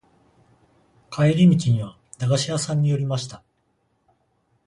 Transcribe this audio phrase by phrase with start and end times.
[1.11, 3.43] 帰り道には駄菓子屋さんに寄りました。